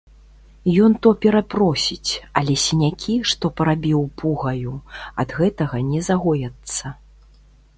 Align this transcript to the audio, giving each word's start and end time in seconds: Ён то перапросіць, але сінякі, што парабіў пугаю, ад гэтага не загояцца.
Ён 0.85 0.91
то 1.05 1.09
перапросіць, 1.25 2.11
але 2.41 2.55
сінякі, 2.63 3.17
што 3.33 3.45
парабіў 3.61 4.01
пугаю, 4.23 4.73
ад 5.25 5.29
гэтага 5.43 5.77
не 5.91 6.01
загояцца. 6.09 6.85